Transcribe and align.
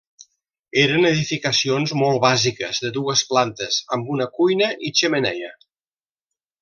Eren 0.83 1.03
edificacions 1.09 1.93
molt 2.03 2.19
bàsiques 2.23 2.79
de 2.85 2.91
dues 2.95 3.23
plantes, 3.35 3.77
amb 3.99 4.11
una 4.17 4.29
cuina 4.39 4.71
i 4.91 4.93
xemeneia. 5.03 5.53